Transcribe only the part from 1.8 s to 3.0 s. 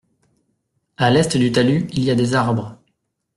il y a des arbres.